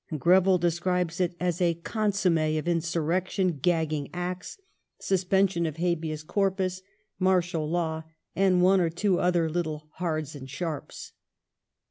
Greville 0.17 0.57
describes 0.57 1.21
it 1.21 1.35
as 1.39 1.61
"a 1.61 1.75
consomm^ 1.75 2.57
of 2.57 2.67
insurrection 2.67 3.59
gagging 3.59 4.09
Acts, 4.11 4.57
suspension 4.97 5.67
of 5.67 5.77
Habeas 5.77 6.23
Corpus, 6.23 6.81
martial 7.19 7.69
law, 7.69 8.01
and 8.35 8.63
one 8.63 8.81
or 8.81 8.89
two 8.89 9.19
other 9.19 9.47
little 9.47 9.89
hards 9.97 10.33
and 10.35 10.49
sharps". 10.49 11.11